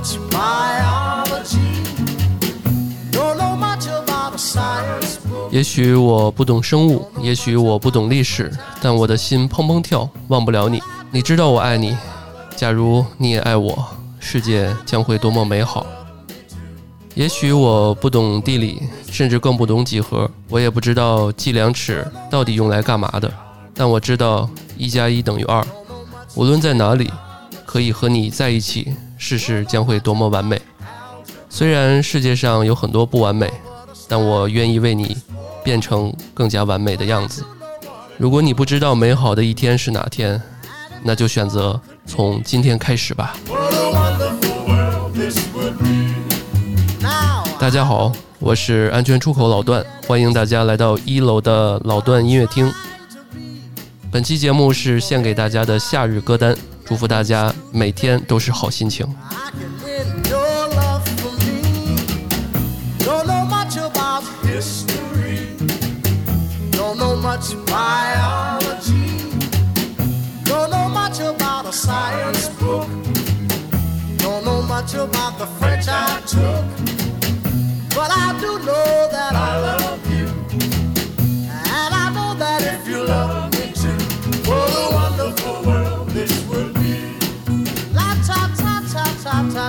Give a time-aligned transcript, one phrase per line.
[0.00, 1.84] much biology,
[3.10, 5.18] don't know much about science
[5.50, 8.50] 也许我不懂生物，也许我不懂历史，
[8.80, 10.82] 但我的心砰砰跳，忘不了你。
[11.10, 11.94] 你知道我爱你，
[12.56, 13.86] 假如你也爱我，
[14.20, 15.84] 世界将会多么美好。
[17.14, 18.80] 也许我不懂地理，
[19.10, 23.30] 甚至更不懂几何，我也不知道计量尺到底用来干嘛的，
[23.74, 24.48] 但我知道
[24.78, 25.62] 一加一等于二。
[26.36, 27.10] 无论在哪里，
[27.66, 30.60] 可以和你在一起，世事将会多么完美。
[31.50, 33.52] 虽然世界上有很多不完美，
[34.08, 35.14] 但我愿意为你
[35.62, 37.44] 变成更加完美的样子。
[38.16, 40.40] 如果你不知道美好的一天是哪天，
[41.02, 43.36] 那就选择从今天开始吧。
[47.58, 52.72] 大家好，我是安全出口老段，欢迎大家来到一楼的老段音乐厅。
[54.10, 56.56] 本期节目是献给大家的夏日歌单，
[56.90, 59.06] 祝福大家每天都是好心情。
[59.30, 61.30] I can win your love for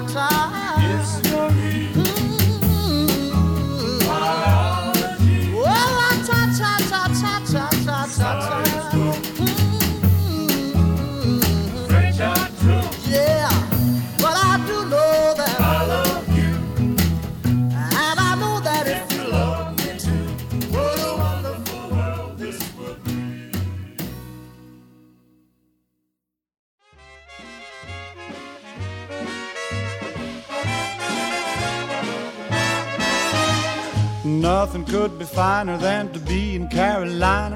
[0.07, 0.30] box.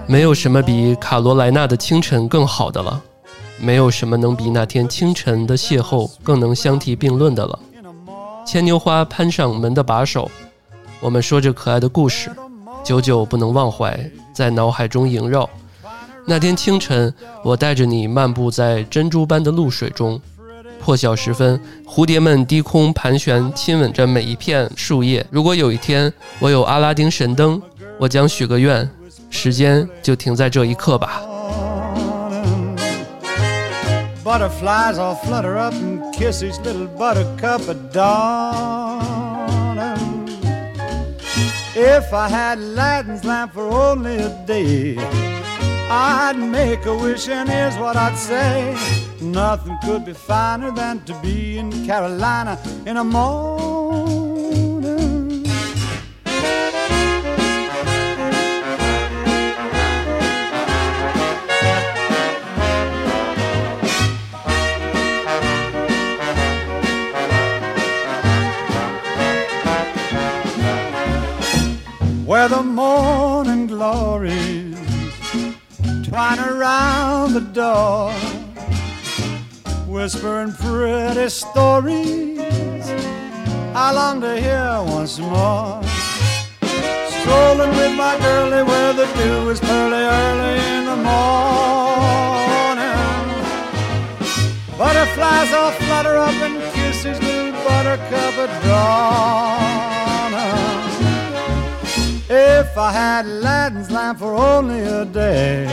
[0.08, 3.02] 没有什么比卡罗莱纳的清晨更好的了，
[3.60, 7.60] 没有什么能比那天清晨的邂逅更能相提并论的了。
[8.46, 10.32] 牵牛花攀上门的把手，
[11.02, 12.32] 我们说着可爱的故事，
[12.82, 14.00] 久久不能忘怀，
[14.34, 15.50] 在脑海中萦绕。
[16.26, 17.14] 那天清晨，
[17.44, 20.20] 我带着你漫步在珍珠般的露水中，
[20.86, 25.26] 破晓时分，蝴蝶们低空盘旋，亲吻着每一片树叶。
[25.32, 27.60] 如果有一天我有阿拉丁神灯，
[27.98, 28.88] 我将许个愿，
[29.32, 31.24] 时间就停在这一刻吧。
[34.24, 39.80] Butterflies all flutter up and kiss each little buttercup at dawn.
[41.76, 45.00] If I had Aladdin's lamp for only a day,
[45.90, 48.76] I'd make a wish, and here's what I'd say.
[49.22, 54.16] Nothing could be finer than to be in Carolina in a morning.
[72.26, 74.76] where the morning glories
[76.04, 78.12] twine around the door,
[80.06, 82.38] whispering pretty stories.
[83.74, 85.82] I long to hear once more.
[87.18, 91.26] Strolling with my girlie where the dew is pearly early in the morning.
[94.78, 100.34] Butterflies all flutter up and kiss his little buttercup at dawn.
[102.30, 105.66] If I had Aladdin's lamp for only a day,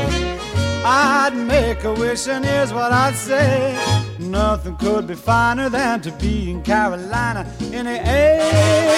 [0.87, 4.01] I'd make a wish, and here's what I'd say.
[4.18, 8.92] Nothing could be finer than to be in Carolina in the AM.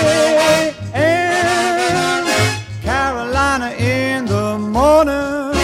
[2.82, 5.54] Carolina in the morning.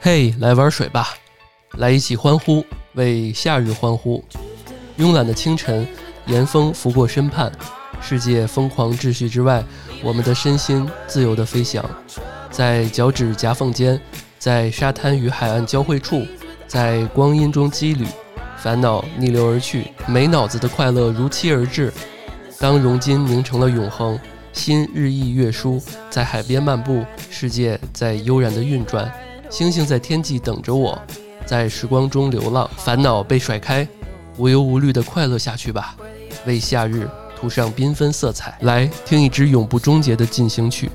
[0.00, 1.14] 嘿，来玩水吧，
[1.76, 4.24] 来一起欢呼，为夏日欢呼。
[4.98, 5.86] 慵懒的清晨，
[6.26, 7.52] 严风拂过身畔，
[8.00, 9.62] 世界疯狂秩序之外，
[10.02, 11.84] 我们的身心自由地飞翔，
[12.50, 14.00] 在脚趾夹缝间，
[14.40, 16.26] 在沙滩与海岸交汇处，
[16.66, 18.06] 在光阴中羁旅，
[18.56, 21.92] 烦恼逆流而去，没脑子的快乐如期而至。
[22.58, 24.18] 当熔金凝成了永恒，
[24.54, 25.78] 心日益越舒，
[26.08, 29.12] 在海边漫步，世界在悠然地运转，
[29.50, 30.98] 星星在天际等着我，
[31.44, 33.86] 在时光中流浪，烦恼被甩开，
[34.38, 35.94] 无忧无虑地快乐下去吧，
[36.46, 37.06] 为夏日
[37.38, 38.56] 涂上缤纷色彩。
[38.62, 40.90] 来听一支永不终结的进行曲。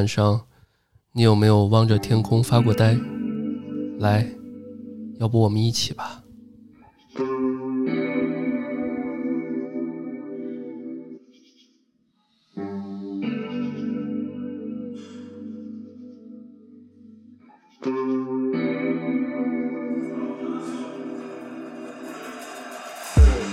[0.00, 0.46] 晚上，
[1.12, 2.96] 你有没有望着天空发过呆？
[3.98, 4.26] 来，
[5.18, 6.24] 要不我们一起吧。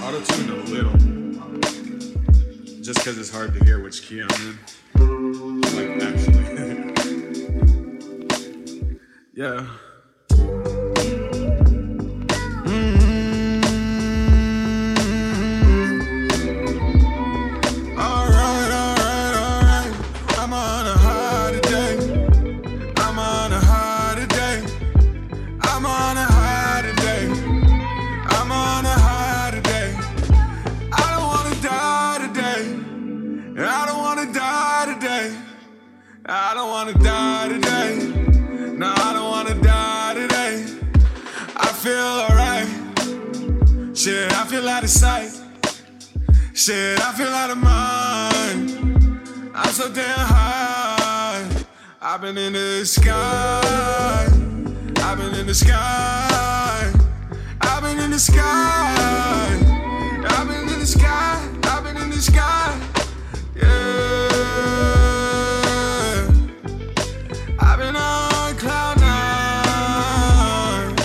[0.01, 0.95] Auto tune a little.
[2.81, 4.57] Just because it's hard to hear which key I'm in.
[9.38, 9.68] Yeah.
[46.57, 48.71] Shit, I feel out of mind.
[49.54, 51.47] I'm so damn high.
[52.02, 54.26] I've been in the sky.
[54.97, 56.92] I've been in the sky.
[57.61, 59.56] I've been in the sky.
[60.30, 61.47] I've been in the sky.
[61.64, 62.76] I've been in the sky.
[63.56, 63.68] Yeah.
[67.59, 70.95] I've been on cloud nine.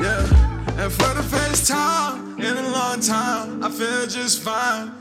[0.00, 0.82] Yeah.
[0.82, 2.21] And for the first time
[3.02, 4.92] time, I feel just fine.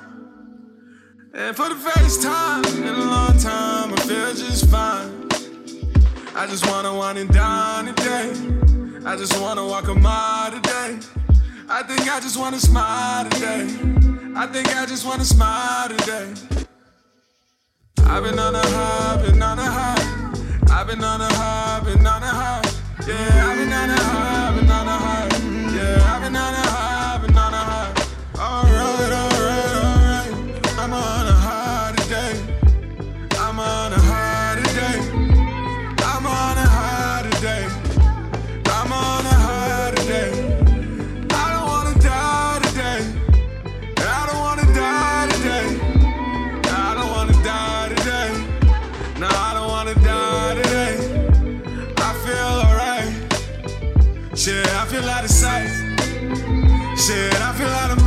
[1.33, 5.29] And for the first time in a long time, I feel just fine.
[6.35, 8.33] I just wanna wine and dine today.
[9.05, 10.97] I just wanna walk a mile today.
[11.69, 13.69] I think I just wanna smile today.
[14.35, 16.33] I think I just wanna smile today.
[18.05, 20.21] I've been on a high, been on a high.
[20.71, 22.61] I've been on a high, been on a high.
[23.07, 25.29] Yeah, I've been on a high, been on a high.
[25.75, 26.60] Yeah, I've been on a high,
[57.63, 58.00] a lot of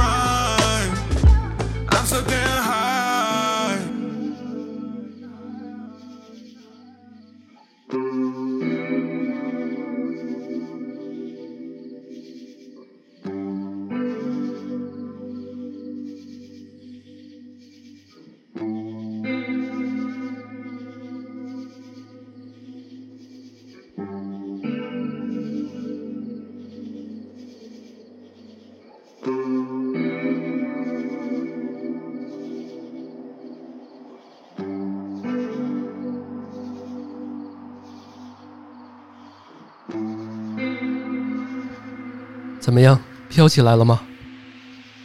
[42.65, 44.01] 怎么样，飘起来了吗？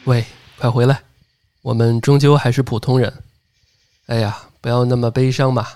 [0.05, 0.25] 喂，
[0.57, 1.03] 快回来，
[1.61, 3.13] 我们终究还是普通人。
[4.05, 5.67] 哎呀，不要那么悲伤嘛，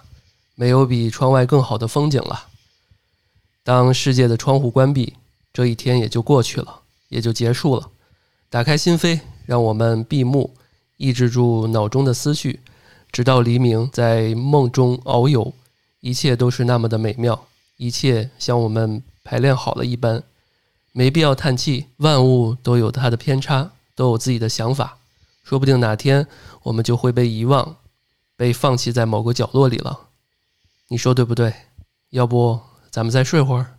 [0.56, 2.48] 没有比窗外更好的风景了。
[3.66, 5.16] 当世界的窗户关闭，
[5.52, 7.90] 这一天也就过去了，也就结束了。
[8.50, 10.56] 打开心扉，让我们闭目，
[10.96, 12.62] 抑制住脑中的思绪，
[13.12, 15.54] 直到黎明，在梦中遨游，
[16.00, 20.24] 一切都是那么的美妙，一切像我们排练好了一般。
[20.94, 24.98] 没必要叹气，万物都有它的偏差，都有自己的想法。
[25.44, 26.26] 说不定哪天
[26.64, 27.76] 我们就会被遗忘，
[28.38, 30.12] 被放弃在某个角落里了。
[30.88, 31.54] 你说对不对？
[32.12, 33.76] 要不咱们再睡会儿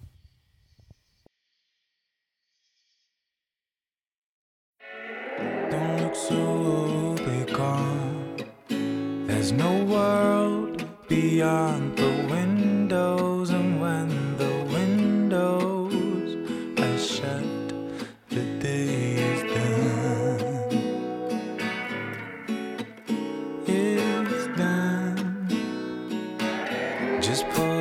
[11.09, 11.95] ？Beyond
[27.35, 27.74] Just pull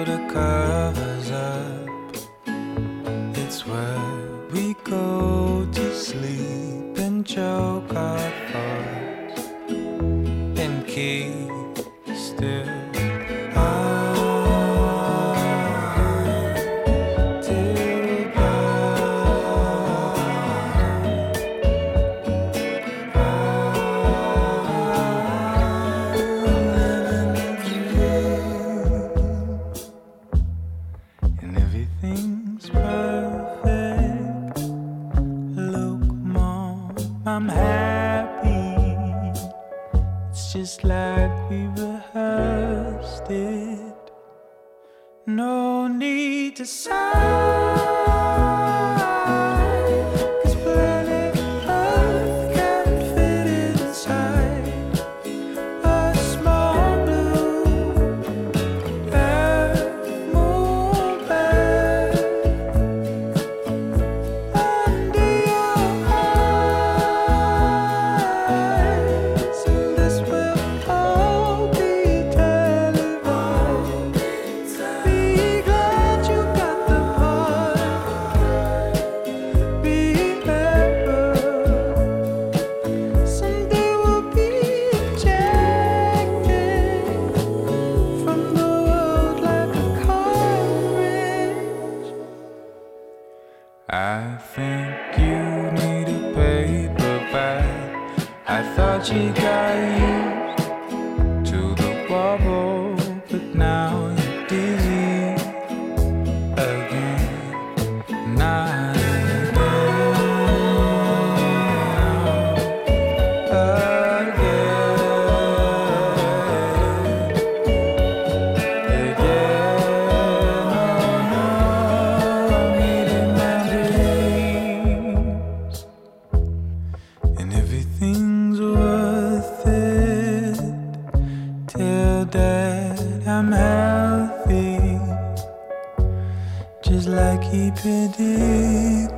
[137.53, 139.13] he predicted.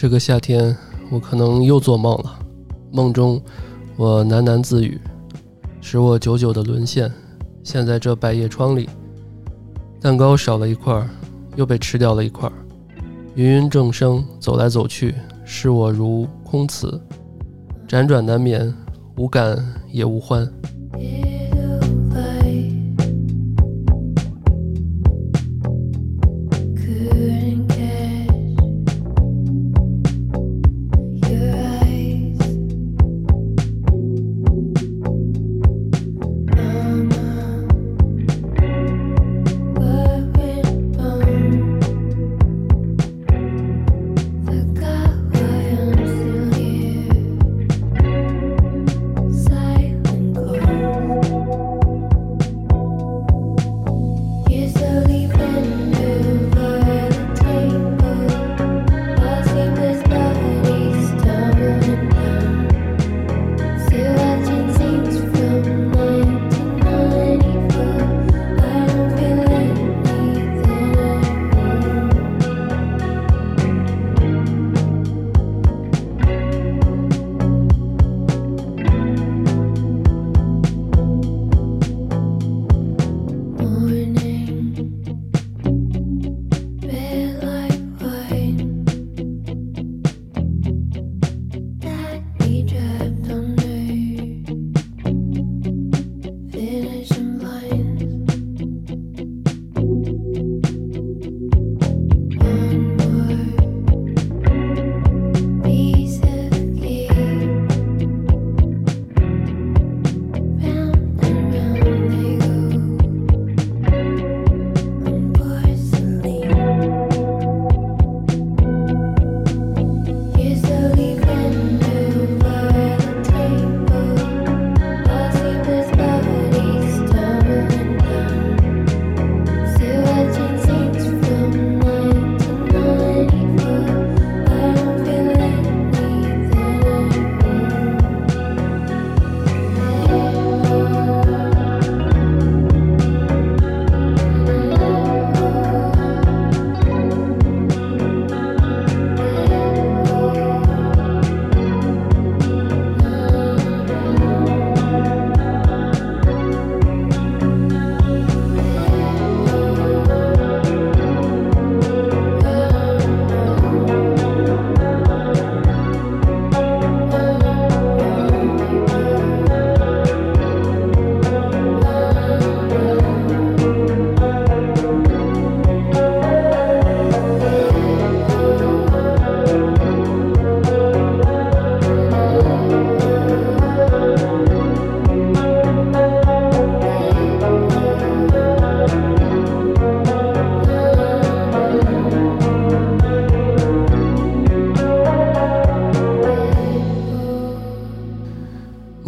[0.00, 0.74] 这个夏天，
[1.10, 2.38] 我可能又做梦了。
[2.90, 3.38] 梦中，
[3.98, 4.98] 我喃喃自语，
[5.82, 7.12] 使我久久的沦陷，
[7.62, 8.88] 陷在这百叶窗里。
[10.00, 11.06] 蛋糕少了一块儿，
[11.54, 12.52] 又被吃掉了一块儿。
[13.34, 15.14] 芸芸众生走来走去，
[15.44, 16.98] 视我如空词，
[17.86, 18.74] 辗转难眠，
[19.18, 20.50] 无感也无欢。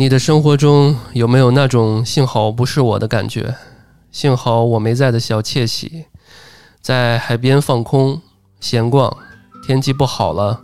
[0.03, 3.55] 你的生活中有没有那种幸好不是我的感觉？
[4.11, 6.07] 幸好我没在的小窃喜，
[6.81, 8.21] 在海边放空、
[8.59, 9.17] 闲逛，
[9.65, 10.61] 天气不好了，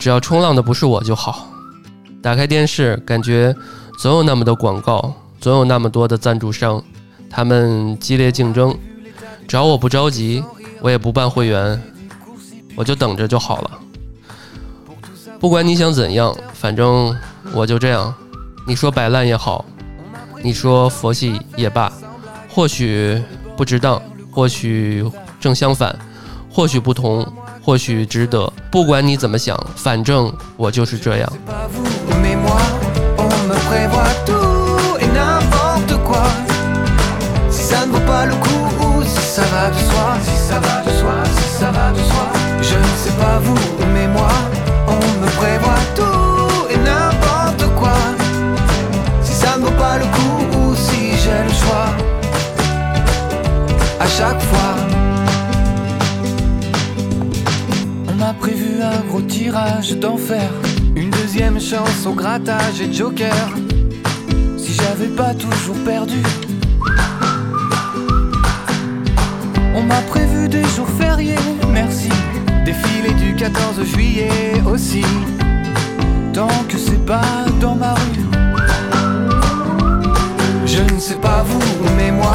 [0.00, 1.46] 只要冲浪的不是我就好。
[2.20, 3.54] 打开电视，感觉
[4.00, 6.82] 总有那么多广告，总有那么多的赞助商，
[7.30, 8.76] 他们激烈竞争。
[9.46, 10.42] 只要我不着急，
[10.80, 11.80] 我也不办会员，
[12.74, 13.70] 我就等着就好了。
[15.38, 17.16] 不管你想怎样，反正
[17.52, 18.14] 我就这样。
[18.66, 19.64] 你说摆烂也好，
[20.42, 21.90] 你说佛系也罢，
[22.48, 23.22] 或许
[23.56, 25.96] 不值当，或许正相反，
[26.50, 27.26] 或许不同，
[27.64, 28.52] 或许值得。
[28.70, 31.32] 不管你怎么想，反正我就是这样。
[54.16, 54.74] Chaque fois.
[58.08, 60.50] On m'a prévu un gros tirage d'enfer.
[60.96, 63.48] Une deuxième chance au grattage et joker.
[64.56, 66.22] Si j'avais pas toujours perdu.
[69.74, 72.10] On m'a prévu des jours fériés, merci.
[72.64, 75.04] Défilé du 14 juillet aussi.
[76.32, 78.28] Tant que c'est pas dans ma rue.
[80.66, 82.34] Je ne sais pas vous, mais moi,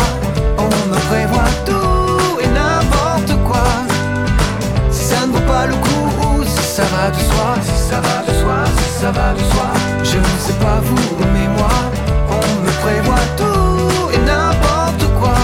[9.04, 9.70] ça va de soi.
[10.12, 11.78] Je ne sais pas vous, mais moi,
[12.40, 15.40] on me prévoit tout et n'importe quoi.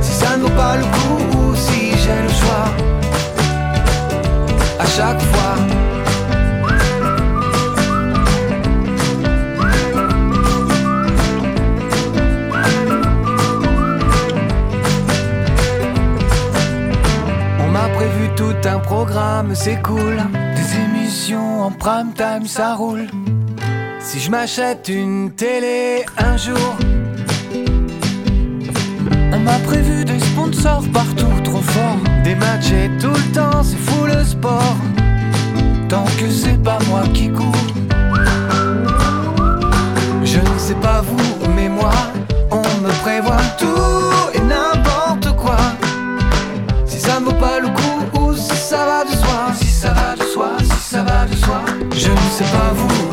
[0.00, 2.66] Si ça ne vaut pas le coup ou si j'ai le choix.
[4.84, 5.54] À chaque fois.
[17.60, 20.16] On m'a prévu tout un programme, c'est cool.
[21.30, 23.06] En prime time, ça roule.
[24.00, 26.76] Si je m'achète une télé un jour,
[29.32, 31.98] on m'a prévu des sponsors partout, trop fort.
[32.24, 34.76] Des matchs et tout le temps, c'est fou le sport.
[52.32, 53.11] c'est pas vous.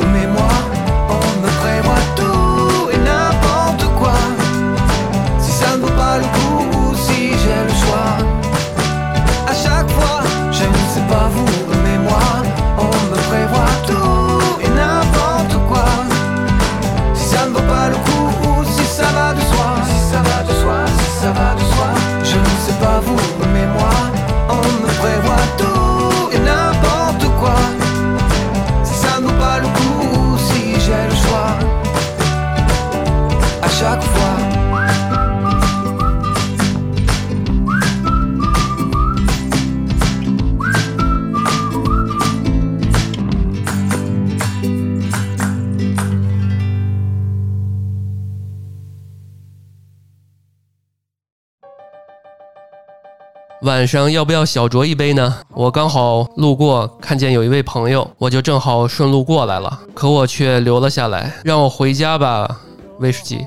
[53.69, 55.41] 晚上要不要小酌一杯呢？
[55.53, 59.82] 我刚好路过，看见有一位朋友，我就正好顺路过来了。
[59.93, 62.62] 可我却留了下来，让我回家吧，
[62.97, 63.45] 威士忌，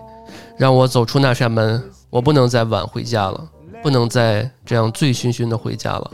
[0.56, 1.82] 让我走出那扇门。
[2.08, 3.48] 我不能再晚回家了，
[3.82, 6.08] 不能再这样醉醺醺的回家了。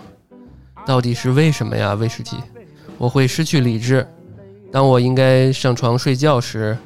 [0.87, 2.39] 到底是为什么呀，威士忌？
[2.97, 4.09] 我会失去理智。
[4.73, 6.79] 当我应该上床睡觉时，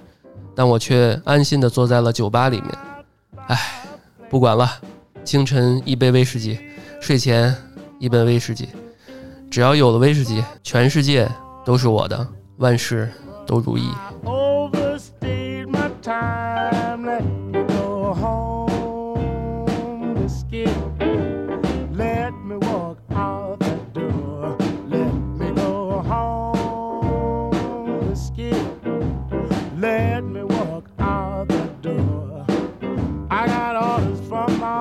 [0.56, 2.70] 但我却安心的坐在了酒吧里面。
[3.46, 3.56] 唉，
[4.28, 4.68] 不管了，
[5.22, 6.58] 清晨一杯威士忌。
[7.02, 7.52] 睡前
[7.98, 8.68] 一杯威士忌，
[9.50, 11.28] 只要有了威士忌，全世界
[11.64, 12.24] 都是我的，
[12.58, 13.10] 万事
[13.44, 13.88] 都如意。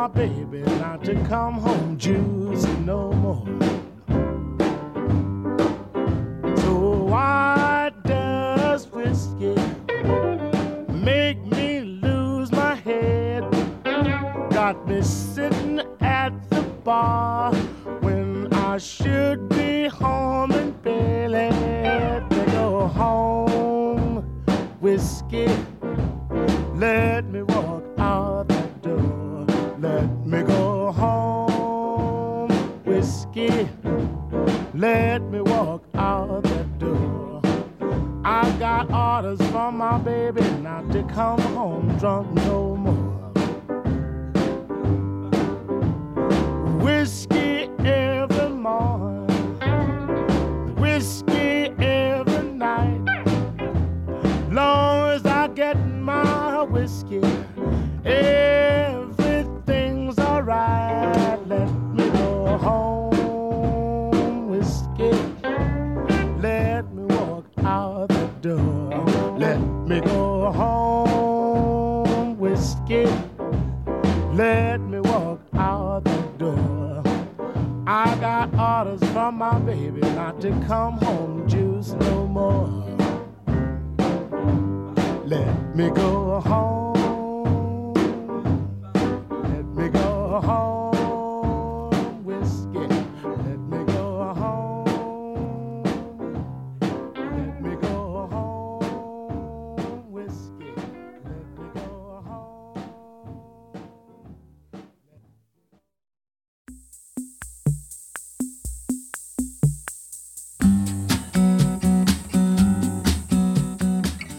[0.01, 3.80] My baby not to come home juicing no more.
[40.91, 42.70] To come home drunk no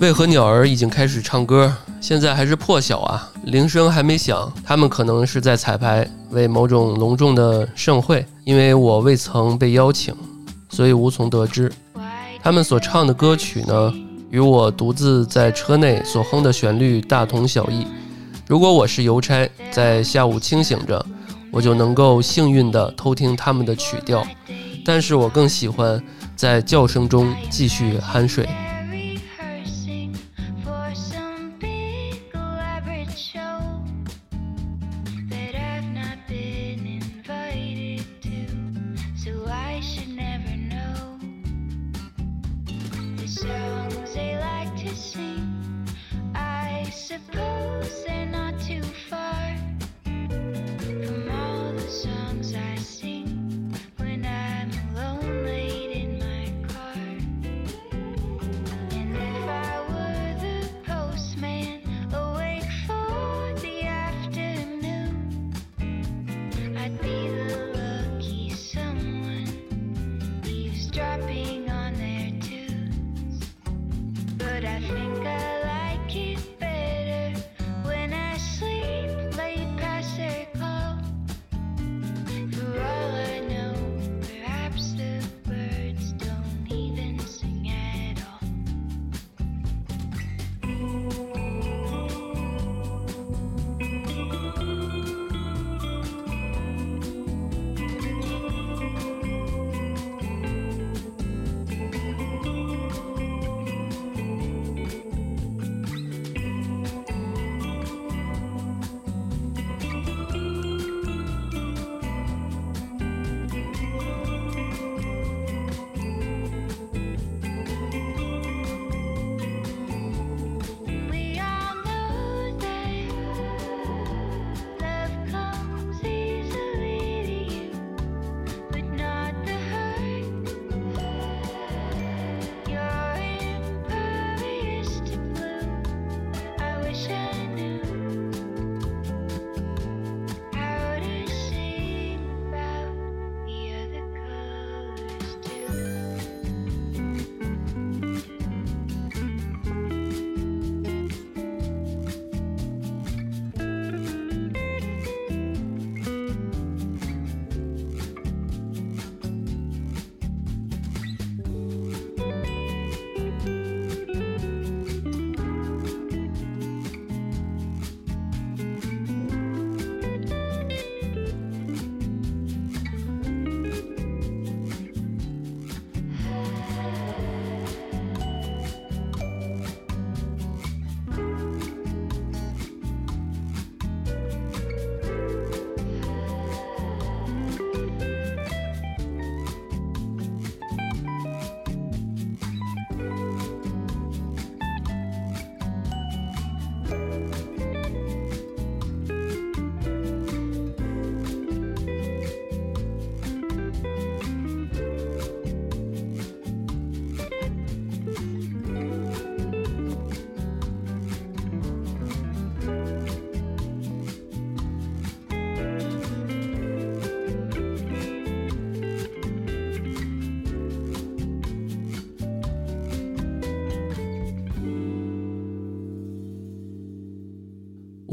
[0.02, 1.72] 为何鸟儿已经开始唱歌？
[2.00, 8.26] 现在还是破晓啊，铃声还没响，他们可能是在彩排，为某种隆重的盛会。
[8.42, 10.12] 因为我未曾被邀请，
[10.70, 11.72] 所以无从得知。
[12.42, 13.94] 他们所唱的歌曲呢，
[14.28, 17.86] 与我独自在车内所哼的旋律大同小异。
[18.48, 21.06] 如果我是邮差，在下午清醒着，
[21.52, 24.26] 我就能够幸运地偷听他们的曲调，
[24.84, 26.02] 但是我更喜欢
[26.34, 28.48] 在叫声中继续酣睡。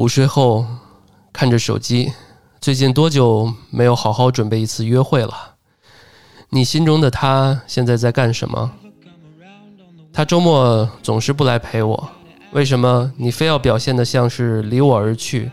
[0.10, 0.65] 睡后
[1.32, 2.12] 看着手机，
[2.60, 5.34] 最近多久没有好好准备一次约会了？
[6.50, 8.72] 你心中的他现在在干什么？
[10.12, 12.10] 他周末总是不来陪我，
[12.52, 15.52] 为什么你非要表现得像是离我而去？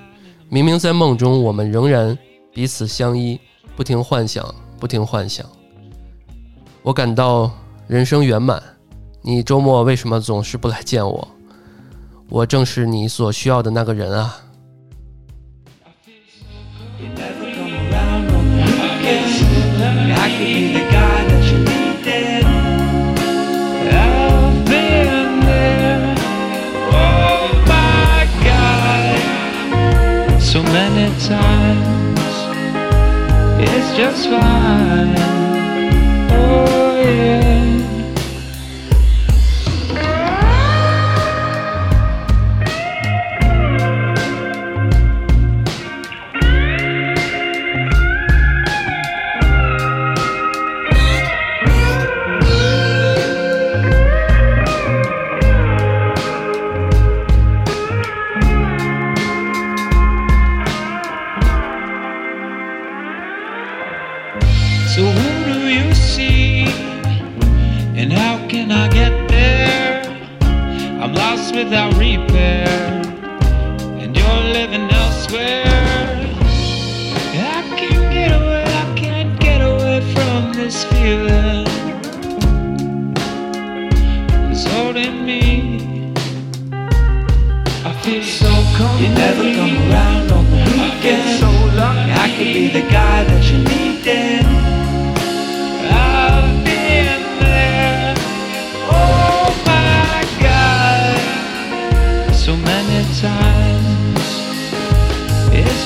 [0.49, 2.17] 明明在梦中，我们仍然
[2.55, 3.39] 彼此相依，
[3.77, 4.43] 不停幻想，
[4.81, 5.45] 不停幻想。
[6.83, 7.51] 我感到
[7.87, 8.63] 人生圆满。
[9.21, 11.29] 你周末为什么总是不来见我？
[12.29, 14.37] 我正是你所需要的那个人啊！
[20.27, 22.45] I could be the guy that you needed.
[23.95, 26.15] I've been there.
[26.91, 29.19] Oh my God.
[30.43, 32.35] So many times.
[33.71, 35.15] It's just fine.
[36.33, 37.86] Oh yeah.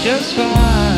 [0.03, 0.90] Just fine.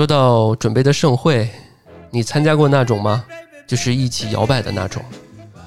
[0.00, 1.46] 说到准备的盛会，
[2.08, 3.22] 你参加过那种吗？
[3.66, 5.02] 就是一起摇摆的那种，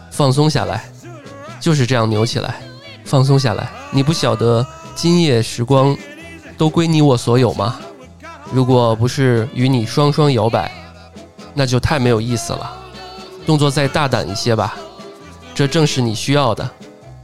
[0.10, 0.86] 放松下来，
[1.60, 2.56] 就是这样扭起来，
[3.06, 3.70] 放松下来。
[3.92, 4.66] 你不晓得
[4.96, 5.96] 今夜时光
[6.58, 7.80] 都归你我所有吗？
[8.52, 10.72] 如果不是与你双双摇摆，
[11.54, 12.76] 那就太没有意思了。
[13.46, 14.74] 动作再大胆一些吧，
[15.54, 16.68] 这正是你需要的。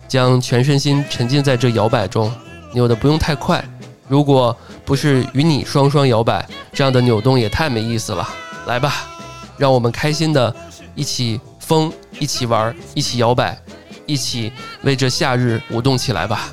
[0.07, 2.31] 将全身心沉浸在这摇摆中，
[2.71, 3.65] 扭的不用太快。
[4.07, 4.55] 如果
[4.89, 8.28] 不是与你双双摇摆，这样的扭动也太没意思了。
[8.65, 9.08] 来吧，
[9.56, 10.54] 让我们开心的
[10.95, 13.56] 一起疯，一起玩，一起摇摆，
[14.08, 16.52] 一起为这夏日舞动起来吧！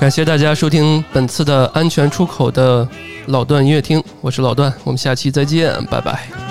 [0.00, 2.88] 感谢大家收听本次的安全出口的
[3.26, 6.43] 老段音乐厅，我是老段，我们下期再见，拜拜。